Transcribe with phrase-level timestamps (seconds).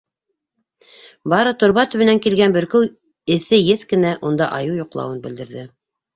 [1.33, 2.89] Бары торба төбөнән килгән бөркөү
[3.37, 5.71] эҫе еҫ кенә унда айыу йоҡлауын белдерҙе.